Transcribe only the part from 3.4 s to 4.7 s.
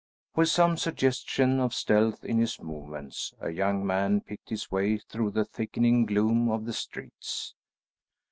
young man picked